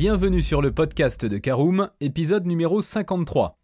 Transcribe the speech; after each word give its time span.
Bienvenue 0.00 0.40
sur 0.40 0.62
le 0.62 0.72
podcast 0.72 1.26
de 1.26 1.36
Caroom, 1.36 1.90
épisode 2.00 2.46
numéro 2.46 2.80
53. 2.80 3.58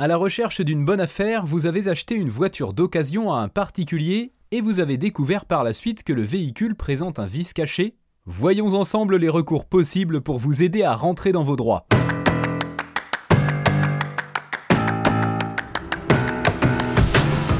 À 0.00 0.08
la 0.08 0.16
recherche 0.16 0.60
d'une 0.62 0.84
bonne 0.84 1.00
affaire, 1.00 1.46
vous 1.46 1.66
avez 1.66 1.86
acheté 1.86 2.16
une 2.16 2.28
voiture 2.28 2.72
d'occasion 2.72 3.32
à 3.32 3.38
un 3.38 3.46
particulier 3.46 4.32
et 4.50 4.62
vous 4.62 4.80
avez 4.80 4.98
découvert 4.98 5.44
par 5.44 5.62
la 5.62 5.72
suite 5.72 6.02
que 6.02 6.12
le 6.12 6.22
véhicule 6.22 6.74
présente 6.74 7.20
un 7.20 7.24
vice 7.24 7.52
caché 7.52 7.94
Voyons 8.26 8.74
ensemble 8.74 9.14
les 9.14 9.28
recours 9.28 9.64
possibles 9.64 10.22
pour 10.22 10.40
vous 10.40 10.64
aider 10.64 10.82
à 10.82 10.96
rentrer 10.96 11.30
dans 11.30 11.44
vos 11.44 11.54
droits. 11.54 11.86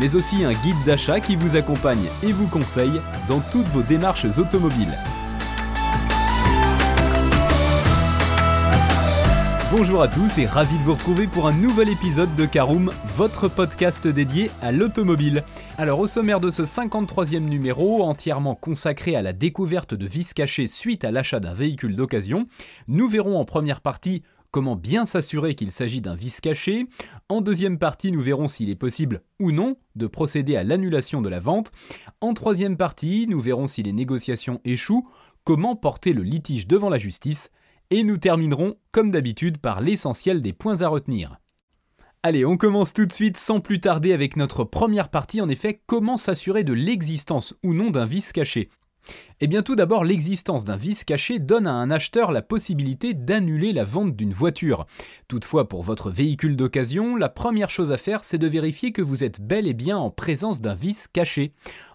mais 0.00 0.14
aussi 0.14 0.44
un 0.44 0.52
guide 0.52 0.82
d'achat 0.86 1.20
qui 1.20 1.36
vous 1.36 1.56
accompagne 1.56 2.08
et 2.22 2.32
vous 2.32 2.46
conseille 2.46 3.00
dans 3.28 3.40
toutes 3.40 3.68
vos 3.68 3.82
démarches 3.82 4.38
automobiles. 4.38 4.96
Bonjour 9.70 10.00
à 10.00 10.08
tous 10.08 10.38
et 10.38 10.46
ravi 10.46 10.78
de 10.78 10.82
vous 10.82 10.94
retrouver 10.94 11.26
pour 11.26 11.46
un 11.46 11.52
nouvel 11.52 11.90
épisode 11.90 12.34
de 12.36 12.46
Caroom, 12.46 12.90
votre 13.16 13.48
podcast 13.48 14.08
dédié 14.08 14.50
à 14.62 14.72
l'automobile. 14.72 15.44
Alors 15.76 16.00
au 16.00 16.06
sommaire 16.06 16.40
de 16.40 16.48
ce 16.48 16.62
53e 16.62 17.40
numéro, 17.40 18.02
entièrement 18.02 18.54
consacré 18.54 19.14
à 19.14 19.20
la 19.20 19.34
découverte 19.34 19.92
de 19.92 20.06
vis 20.06 20.32
cachés 20.32 20.66
suite 20.66 21.04
à 21.04 21.10
l'achat 21.10 21.38
d'un 21.38 21.52
véhicule 21.52 21.96
d'occasion, 21.96 22.46
nous 22.88 23.08
verrons 23.08 23.38
en 23.38 23.44
première 23.44 23.82
partie 23.82 24.22
comment 24.50 24.76
bien 24.76 25.06
s'assurer 25.06 25.54
qu'il 25.54 25.70
s'agit 25.70 26.00
d'un 26.00 26.14
vice 26.14 26.40
caché. 26.40 26.86
En 27.28 27.40
deuxième 27.40 27.78
partie, 27.78 28.12
nous 28.12 28.20
verrons 28.20 28.48
s'il 28.48 28.70
est 28.70 28.74
possible 28.76 29.22
ou 29.38 29.52
non 29.52 29.76
de 29.96 30.06
procéder 30.06 30.56
à 30.56 30.64
l'annulation 30.64 31.22
de 31.22 31.28
la 31.28 31.38
vente. 31.38 31.72
En 32.20 32.34
troisième 32.34 32.76
partie, 32.76 33.26
nous 33.28 33.40
verrons 33.40 33.66
si 33.66 33.82
les 33.82 33.92
négociations 33.92 34.60
échouent, 34.64 35.04
comment 35.44 35.76
porter 35.76 36.12
le 36.12 36.22
litige 36.22 36.66
devant 36.66 36.90
la 36.90 36.98
justice. 36.98 37.50
Et 37.90 38.04
nous 38.04 38.18
terminerons, 38.18 38.76
comme 38.92 39.10
d'habitude, 39.10 39.58
par 39.58 39.80
l'essentiel 39.80 40.42
des 40.42 40.52
points 40.52 40.82
à 40.82 40.88
retenir. 40.88 41.38
Allez, 42.22 42.44
on 42.44 42.56
commence 42.56 42.92
tout 42.92 43.06
de 43.06 43.12
suite 43.12 43.36
sans 43.36 43.60
plus 43.60 43.80
tarder 43.80 44.12
avec 44.12 44.36
notre 44.36 44.64
première 44.64 45.08
partie, 45.08 45.40
en 45.40 45.48
effet, 45.48 45.80
comment 45.86 46.16
s'assurer 46.16 46.64
de 46.64 46.72
l'existence 46.72 47.54
ou 47.62 47.74
non 47.74 47.90
d'un 47.90 48.04
vice 48.04 48.32
caché. 48.32 48.70
Eh 49.40 49.46
bien 49.46 49.62
tout 49.62 49.76
d'abord, 49.76 50.04
l'existence 50.04 50.64
d'un 50.64 50.76
vice 50.76 51.04
caché 51.04 51.38
donne 51.38 51.68
à 51.68 51.72
un 51.72 51.90
acheteur 51.92 52.32
la 52.32 52.42
possibilité 52.42 53.14
d'annuler 53.14 53.72
la 53.72 53.84
vente 53.84 54.16
d'une 54.16 54.32
voiture. 54.32 54.86
Toutefois, 55.28 55.68
pour 55.68 55.82
votre 55.82 56.10
véhicule 56.10 56.56
d'occasion, 56.56 57.14
la 57.14 57.28
première 57.28 57.70
chose 57.70 57.92
à 57.92 57.98
faire, 57.98 58.24
c'est 58.24 58.38
de 58.38 58.48
vérifier 58.48 58.90
que 58.90 59.02
vous 59.02 59.22
êtes 59.22 59.40
bel 59.40 59.68
et 59.68 59.74
bien 59.74 59.96
en 59.96 60.10
présence 60.10 60.60
d'un 60.60 60.74
vice 60.74 61.06
caché. 61.12 61.52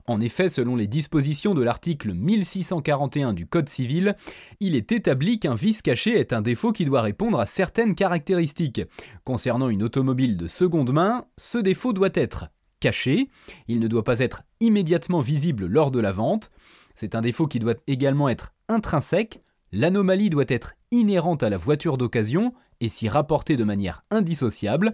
En 0.08 0.22
effet, 0.22 0.48
selon 0.48 0.78
les 0.78 0.88
dispositions 0.88 1.54
de 1.54 1.64
l'article 1.64 2.14
1641 2.14 3.34
du 3.34 3.46
Code 3.46 3.68
civil, 3.68 4.16
il 4.62 4.76
est 4.76 4.94
établi 4.94 5.40
qu'un 5.40 5.56
vice 5.56 5.82
caché 5.82 6.18
est 6.18 6.32
un 6.32 6.42
défaut 6.42 6.72
qui 6.72 6.86
doit 6.86 7.02
répondre 7.02 7.40
à 7.40 7.46
certaines 7.46 7.96
caractéristiques. 7.96 8.82
Concernant 9.26 9.68
une 9.68 9.84
automobile 9.84 10.38
de 10.38 10.48
seconde 10.48 10.94
main, 10.94 11.26
ce 11.38 11.58
défaut 11.58 11.92
doit 11.92 12.10
être 12.14 12.48
caché, 12.80 13.30
il 13.70 13.80
ne 13.80 13.88
doit 13.88 14.04
pas 14.04 14.20
être 14.20 14.44
immédiatement 14.60 15.22
visible 15.22 15.68
lors 15.68 15.90
de 15.90 16.02
la 16.02 16.12
vente, 16.12 16.52
c'est 16.96 17.16
un 17.16 17.22
défaut 17.22 17.48
qui 17.48 17.60
doit 17.60 17.76
également 17.88 18.30
être 18.30 18.54
intrinsèque, 18.70 19.42
l'anomalie 19.72 20.30
doit 20.30 20.46
être 20.48 20.74
inhérente 20.92 21.44
à 21.44 21.50
la 21.50 21.58
voiture 21.58 21.98
d'occasion 21.98 22.52
et 22.80 22.90
s'y 22.90 23.10
rapporter 23.10 23.58
de 23.58 23.64
manière 23.64 24.04
indissociable. 24.12 24.94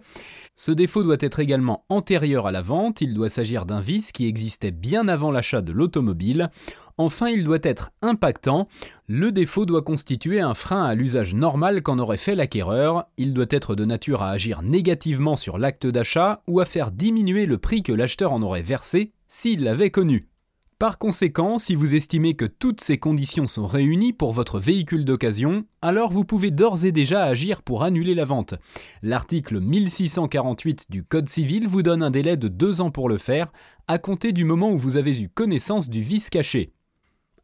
Ce 0.56 0.72
défaut 0.72 1.04
doit 1.04 1.18
être 1.20 1.40
également 1.40 1.86
antérieur 1.90 2.48
à 2.48 2.52
la 2.52 2.62
vente, 2.62 3.02
il 3.02 3.14
doit 3.14 3.30
s'agir 3.30 3.66
d'un 3.66 3.82
vice 3.82 4.12
qui 4.12 4.28
existait 4.28 4.72
bien 4.72 5.08
avant 5.08 5.32
l'achat 5.32 5.62
de 5.62 5.72
l'automobile. 5.72 6.50
Enfin, 6.98 7.30
il 7.30 7.44
doit 7.44 7.60
être 7.64 7.92
impactant, 8.02 8.68
le 9.08 9.32
défaut 9.32 9.66
doit 9.66 9.82
constituer 9.82 10.42
un 10.42 10.54
frein 10.54 10.84
à 10.84 10.96
l'usage 10.96 11.34
normal 11.34 11.82
qu'en 11.82 11.98
aurait 11.98 12.18
fait 12.18 12.36
l'acquéreur, 12.36 13.06
il 13.18 13.34
doit 13.34 13.46
être 13.50 13.74
de 13.74 13.86
nature 13.86 14.22
à 14.22 14.30
agir 14.30 14.62
négativement 14.62 15.36
sur 15.36 15.58
l'acte 15.58 15.88
d'achat 15.88 16.44
ou 16.48 16.60
à 16.60 16.66
faire 16.66 16.92
diminuer 16.92 17.46
le 17.46 17.58
prix 17.58 17.84
que 17.84 17.94
l'acheteur 17.94 18.34
en 18.34 18.42
aurait 18.42 18.62
versé 18.62 19.14
s'il 19.28 19.64
l'avait 19.64 19.92
connu. 19.92 20.29
Par 20.80 20.98
conséquent, 20.98 21.58
si 21.58 21.76
vous 21.76 21.94
estimez 21.94 22.36
que 22.36 22.46
toutes 22.46 22.80
ces 22.80 22.98
conditions 22.98 23.48
sont 23.48 23.66
réunies 23.66 24.14
pour 24.14 24.32
votre 24.32 24.62
véhicule 24.62 25.04
d'occasion, 25.04 25.66
alors 25.82 26.10
vous 26.10 26.24
pouvez 26.24 26.52
d'ores 26.52 26.86
et 26.86 26.94
déjà 26.94 27.26
agir 27.26 27.64
pour 27.64 27.84
annuler 27.84 28.16
la 28.16 28.24
vente. 28.24 28.56
L'article 29.02 29.60
1648 29.60 30.86
du 30.90 31.04
Code 31.04 31.28
civil 31.28 31.68
vous 31.68 31.82
donne 31.82 32.02
un 32.02 32.12
délai 32.12 32.38
de 32.38 32.48
deux 32.48 32.80
ans 32.80 32.92
pour 32.92 33.10
le 33.10 33.18
faire, 33.18 33.52
à 33.90 33.98
compter 33.98 34.32
du 34.32 34.46
moment 34.46 34.72
où 34.72 34.78
vous 34.78 34.96
avez 34.96 35.22
eu 35.22 35.28
connaissance 35.28 35.90
du 35.90 36.02
vice 36.02 36.30
caché. 36.30 36.72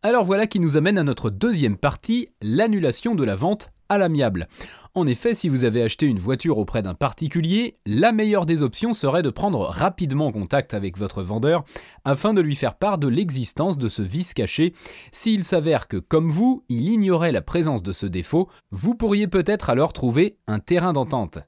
Alors 0.02 0.24
voilà 0.24 0.48
qui 0.48 0.62
nous 0.62 0.78
amène 0.78 0.98
à 0.98 1.04
notre 1.04 1.30
deuxième 1.30 1.76
partie, 1.76 2.30
l'annulation 2.42 3.16
de 3.16 3.26
la 3.26 3.36
vente 3.36 3.70
à 3.90 3.98
l'amiable. 3.98 4.48
En 4.94 5.08
effet, 5.08 5.34
si 5.34 5.50
vous 5.50 5.64
avez 5.64 5.82
acheté 5.82 6.06
une 6.06 6.20
voiture 6.20 6.58
auprès 6.58 6.82
d'un 6.82 6.94
particulier, 6.94 7.78
la 7.86 8.12
meilleure 8.12 8.46
des 8.46 8.64
options 8.64 8.94
serait 8.94 9.24
de 9.24 9.30
prendre 9.30 9.62
rapidement 9.62 10.32
contact 10.32 10.74
avec 10.74 10.98
votre 10.98 11.22
vendeur 11.24 11.64
afin 12.04 12.34
de 12.34 12.42
lui 12.42 12.56
faire 12.56 12.76
part 12.76 12.98
de 12.98 13.08
l'existence 13.08 13.78
de 13.78 13.90
ce 13.90 14.02
vice 14.02 14.34
caché. 14.34 14.74
S'il 15.12 15.44
s'avère 15.44 15.88
que, 15.88 15.98
comme 15.98 16.30
vous, 16.30 16.64
il 16.70 16.90
ignorait 16.90 17.32
la 17.32 17.42
présence 17.42 17.84
de 17.84 17.94
ce 17.94 18.06
défaut, 18.06 18.50
vous 18.72 18.96
pourriez 18.96 19.28
peut-être 19.28 19.70
alors 19.70 19.94
trouver 19.94 20.38
un 20.48 20.60
terrain 20.60 20.94
d'entente. 20.94 21.40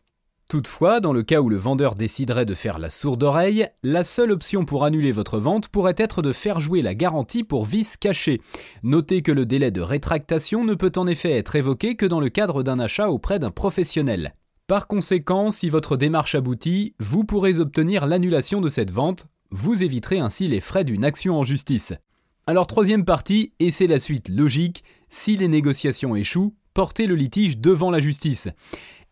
Toutefois, 0.47 1.02
dans 1.02 1.12
le 1.12 1.24
cas 1.24 1.41
où 1.41 1.50
le 1.50 1.58
vendeur 1.58 1.96
déciderait 1.96 2.46
de 2.46 2.53
faire 2.53 2.80
la 2.80 2.90
sourde 2.90 3.22
oreille, 3.22 3.68
la 3.84 4.06
seule 4.06 4.31
option 4.31 4.63
pour 4.63 4.85
annuler 4.85 5.12
votre 5.12 5.40
vente 5.40 5.68
pourrait 5.68 5.96
être 5.97 6.22
de 6.22 6.31
faire 6.31 6.62
jouer 6.62 6.81
la 6.81 6.96
garantie 6.96 7.44
pour 7.44 7.66
vice 7.66 7.97
caché. 7.97 8.40
Notez 8.81 9.22
que 9.22 9.34
le 9.34 9.46
délai 9.46 9.72
de 9.72 9.81
rétractation 9.81 10.63
ne 10.63 10.74
peut 10.74 10.94
en 10.96 11.06
effet 11.06 11.31
être 11.31 11.58
évoqué 11.58 11.97
que 11.97 12.06
dans 12.06 12.22
le 12.22 12.30
cadre 12.30 12.63
d'un 12.63 12.80
achat 12.80 13.09
auprès 13.09 13.40
d'un 13.40 13.52
professionnel. 13.52 14.35
Par 14.68 14.88
conséquent, 14.88 15.52
si 15.52 15.68
votre 15.68 15.97
démarche 15.97 16.35
aboutit, 16.35 16.96
vous 17.00 17.25
pourrez 17.25 17.59
obtenir 17.59 18.06
l'annulation 18.06 18.62
de 18.62 18.69
cette 18.69 18.91
vente, 18.91 19.28
vous 19.52 19.84
éviterez 19.84 20.19
ainsi 20.19 20.47
les 20.47 20.62
frais 20.62 20.85
d'une 20.85 21.03
action 21.03 21.38
en 21.38 21.44
justice. 21.44 21.94
Alors 22.46 22.68
troisième 22.68 23.03
partie, 23.03 23.52
et 23.59 23.72
c'est 23.72 23.88
la 23.88 24.00
suite 24.00 24.29
logique, 24.29 24.85
si 25.09 25.35
les 25.35 25.50
négociations 25.50 26.16
échouent, 26.16 26.56
portez 26.74 27.08
le 27.08 27.16
litige 27.16 27.58
devant 27.58 27.91
la 27.91 28.00
justice. 28.00 28.47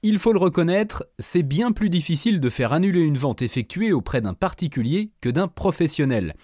Il 0.07 0.19
faut 0.19 0.33
le 0.33 0.39
reconnaître, 0.39 1.07
c'est 1.17 1.41
bien 1.41 1.71
plus 1.71 1.89
difficile 1.89 2.39
de 2.39 2.51
faire 2.51 2.73
annuler 2.73 3.01
une 3.01 3.17
vente 3.17 3.41
effectuée 3.41 3.91
auprès 3.91 4.21
d'un 4.21 4.35
particulier 4.35 5.09
que 5.19 5.29
d'un 5.29 5.47
professionnel. 5.47 6.35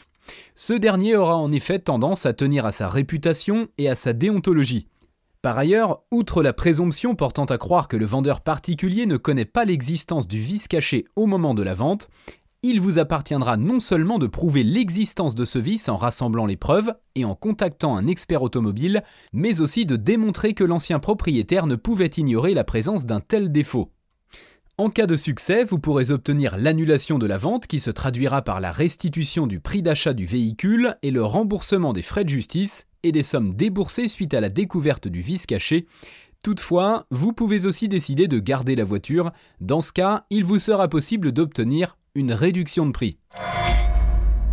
Ce 0.55 0.73
dernier 0.73 1.15
aura 1.15 1.37
en 1.37 1.51
effet 1.51 1.77
tendance 1.77 2.25
à 2.25 2.33
tenir 2.33 2.65
à 2.65 2.71
sa 2.71 2.87
réputation 2.87 3.67
et 3.77 3.87
à 3.87 3.93
sa 3.93 4.13
déontologie. 4.13 4.87
Par 5.43 5.59
ailleurs, 5.59 6.01
outre 6.09 6.41
la 6.41 6.53
présomption 6.53 7.13
portant 7.13 7.45
à 7.45 7.59
croire 7.59 7.87
que 7.87 7.97
le 7.97 8.05
vendeur 8.07 8.41
particulier 8.41 9.05
ne 9.05 9.17
connaît 9.17 9.45
pas 9.45 9.63
l'existence 9.63 10.27
du 10.27 10.39
vice 10.39 10.67
caché 10.67 11.05
au 11.15 11.27
moment 11.27 11.53
de 11.53 11.61
la 11.61 11.75
vente, 11.75 12.09
il 12.63 12.79
vous 12.79 12.99
appartiendra 12.99 13.57
non 13.57 13.79
seulement 13.79 14.19
de 14.19 14.27
prouver 14.27 14.63
l'existence 14.63 15.33
de 15.33 15.45
ce 15.45 15.57
vice 15.57 15.89
en 15.89 15.95
rassemblant 15.95 16.45
les 16.45 16.57
preuves 16.57 16.93
et 17.15 17.25
en 17.25 17.33
contactant 17.33 17.97
un 17.97 18.05
expert 18.05 18.43
automobile, 18.43 19.03
mais 19.33 19.61
aussi 19.61 19.85
de 19.85 19.95
démontrer 19.95 20.53
que 20.53 20.63
l'ancien 20.63 20.99
propriétaire 20.99 21.65
ne 21.65 21.75
pouvait 21.75 22.05
ignorer 22.05 22.53
la 22.53 22.63
présence 22.63 23.05
d'un 23.05 23.19
tel 23.19 23.51
défaut. 23.51 23.91
En 24.77 24.89
cas 24.89 25.07
de 25.07 25.15
succès, 25.15 25.63
vous 25.63 25.79
pourrez 25.79 26.11
obtenir 26.11 26.57
l'annulation 26.57 27.19
de 27.19 27.25
la 27.25 27.37
vente 27.37 27.67
qui 27.67 27.79
se 27.79 27.91
traduira 27.91 28.41
par 28.41 28.61
la 28.61 28.71
restitution 28.71 29.47
du 29.47 29.59
prix 29.59 29.81
d'achat 29.81 30.13
du 30.13 30.25
véhicule 30.25 30.95
et 31.01 31.11
le 31.11 31.23
remboursement 31.23 31.93
des 31.93 32.01
frais 32.01 32.23
de 32.23 32.29
justice 32.29 32.85
et 33.03 33.11
des 33.11 33.23
sommes 33.23 33.55
déboursées 33.55 34.07
suite 34.07 34.33
à 34.33 34.41
la 34.41 34.49
découverte 34.49 35.07
du 35.07 35.21
vice 35.21 35.45
caché. 35.45 35.87
Toutefois, 36.43 37.05
vous 37.11 37.33
pouvez 37.33 37.65
aussi 37.65 37.87
décider 37.87 38.27
de 38.27 38.39
garder 38.39 38.75
la 38.75 38.83
voiture. 38.83 39.31
Dans 39.59 39.81
ce 39.81 39.91
cas, 39.91 40.25
il 40.31 40.43
vous 40.43 40.57
sera 40.57 40.87
possible 40.87 41.31
d'obtenir 41.31 41.95
une 42.15 42.33
réduction 42.33 42.85
de 42.85 42.91
prix. 42.91 43.17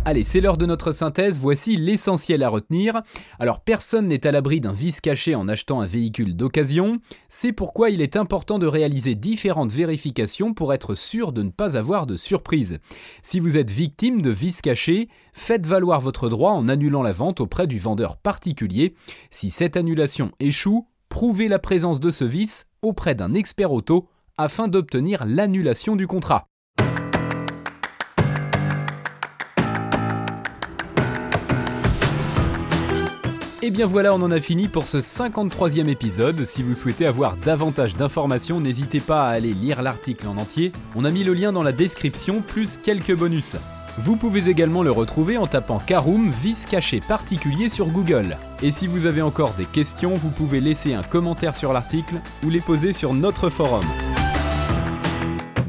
Allez, 0.05 0.23
c'est 0.23 0.39
l'heure 0.39 0.57
de 0.57 0.65
notre 0.65 0.93
synthèse, 0.93 1.37
voici 1.37 1.75
l'essentiel 1.75 2.41
à 2.41 2.49
retenir. 2.49 3.01
Alors 3.37 3.59
personne 3.59 4.07
n'est 4.07 4.25
à 4.25 4.31
l'abri 4.31 4.61
d'un 4.61 4.71
vice 4.71 5.01
caché 5.01 5.35
en 5.35 5.47
achetant 5.49 5.81
un 5.81 5.85
véhicule 5.85 6.35
d'occasion, 6.35 6.99
c'est 7.27 7.51
pourquoi 7.51 7.89
il 7.89 8.01
est 8.01 8.15
important 8.15 8.59
de 8.59 8.65
réaliser 8.65 9.13
différentes 9.13 9.73
vérifications 9.73 10.53
pour 10.53 10.73
être 10.73 10.95
sûr 10.95 11.33
de 11.33 11.43
ne 11.43 11.51
pas 11.51 11.77
avoir 11.77 12.07
de 12.07 12.15
surprise. 12.15 12.79
Si 13.21 13.39
vous 13.39 13.57
êtes 13.57 13.71
victime 13.71 14.21
de 14.21 14.29
vice 14.29 14.61
caché, 14.61 15.09
faites 15.33 15.67
valoir 15.67 15.99
votre 15.99 16.29
droit 16.29 16.53
en 16.53 16.69
annulant 16.69 17.03
la 17.03 17.11
vente 17.11 17.41
auprès 17.41 17.67
du 17.67 17.77
vendeur 17.77 18.17
particulier. 18.17 18.95
Si 19.31 19.51
cette 19.51 19.75
annulation 19.77 20.31
échoue, 20.39 20.87
prouvez 21.09 21.49
la 21.49 21.59
présence 21.59 21.99
de 21.99 22.09
ce 22.09 22.23
vice 22.23 22.65
auprès 22.81 23.15
d'un 23.15 23.33
expert 23.33 23.73
auto 23.73 24.07
afin 24.37 24.69
d'obtenir 24.69 25.25
l'annulation 25.25 25.97
du 25.97 26.07
contrat. 26.07 26.48
Et 33.69 33.71
bien 33.71 33.85
voilà, 33.85 34.15
on 34.15 34.21
en 34.23 34.31
a 34.31 34.39
fini 34.39 34.67
pour 34.67 34.87
ce 34.87 34.97
53e 34.97 35.89
épisode. 35.89 36.43
Si 36.43 36.63
vous 36.63 36.73
souhaitez 36.73 37.05
avoir 37.05 37.37
davantage 37.37 37.93
d'informations, 37.93 38.59
n'hésitez 38.59 38.99
pas 38.99 39.27
à 39.27 39.33
aller 39.33 39.53
lire 39.53 39.83
l'article 39.83 40.27
en 40.27 40.37
entier. 40.37 40.71
On 40.95 41.05
a 41.05 41.11
mis 41.11 41.23
le 41.23 41.35
lien 41.35 41.51
dans 41.51 41.61
la 41.61 41.71
description, 41.71 42.41
plus 42.41 42.79
quelques 42.81 43.15
bonus. 43.15 43.57
Vous 43.99 44.15
pouvez 44.15 44.49
également 44.49 44.81
le 44.81 44.89
retrouver 44.89 45.37
en 45.37 45.45
tapant 45.45 45.77
Karoom 45.77 46.31
vice 46.31 46.65
caché 46.65 46.99
particulier 46.99 47.69
sur 47.69 47.89
Google. 47.89 48.37
Et 48.63 48.71
si 48.71 48.87
vous 48.87 49.05
avez 49.05 49.21
encore 49.21 49.53
des 49.53 49.65
questions, 49.65 50.15
vous 50.15 50.31
pouvez 50.31 50.61
laisser 50.61 50.95
un 50.95 51.03
commentaire 51.03 51.55
sur 51.55 51.71
l'article 51.71 52.15
ou 52.43 52.49
les 52.49 52.61
poser 52.61 52.91
sur 52.91 53.13
notre 53.13 53.51
forum. 53.51 53.85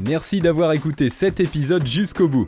Merci 0.07 0.39
d'avoir 0.39 0.71
écouté 0.71 1.11
cet 1.11 1.39
épisode 1.39 1.85
jusqu'au 1.85 2.27
bout. 2.27 2.47